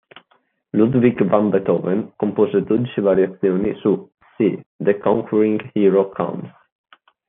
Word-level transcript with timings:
Ludwig 0.73 1.21
van 1.29 1.49
Beethoven 1.51 2.11
compose 2.17 2.63
dodici 2.63 2.99
variazioni 3.01 3.75
su 3.75 4.09
"See, 4.35 4.65
the 4.77 4.97
Conqu'ring 4.97 5.61
Hero 5.75 6.09
Comes! 6.09 6.51